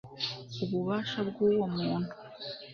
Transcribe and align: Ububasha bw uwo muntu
Ububasha 0.63 1.19
bw 1.27 1.35
uwo 1.47 1.65
muntu 1.75 2.13